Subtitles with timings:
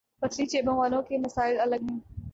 [0.21, 1.99] پتلی جیبوں والوں کے مسائل الگ ہیں۔